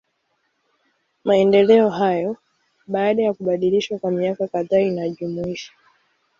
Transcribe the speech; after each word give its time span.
Maendeleo 1.23 1.89
hayo, 1.89 2.37
baada 2.87 3.23
ya 3.23 3.33
kubadilishwa 3.33 3.99
kwa 3.99 4.11
miaka 4.11 4.47
kadhaa 4.47 4.79
inajumuisha. 4.79 5.71